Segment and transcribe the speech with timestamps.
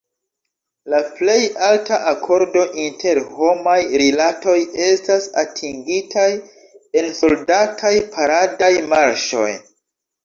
[0.93, 6.27] La plej alta akordo inter homaj rilatoj estas atingitaj
[7.03, 9.49] en soldataj paradaj marŝoj.